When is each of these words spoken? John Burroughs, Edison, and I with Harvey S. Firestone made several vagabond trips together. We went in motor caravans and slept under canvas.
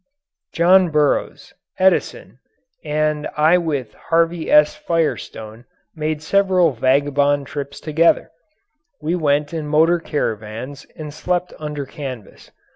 John 0.51 0.89
Burroughs, 0.89 1.53
Edison, 1.77 2.39
and 2.83 3.27
I 3.37 3.59
with 3.59 3.93
Harvey 3.93 4.49
S. 4.49 4.73
Firestone 4.75 5.65
made 5.95 6.23
several 6.23 6.71
vagabond 6.71 7.45
trips 7.45 7.79
together. 7.79 8.31
We 8.99 9.13
went 9.13 9.53
in 9.53 9.67
motor 9.67 9.99
caravans 9.99 10.87
and 10.95 11.13
slept 11.13 11.53
under 11.59 11.85
canvas. 11.85 12.49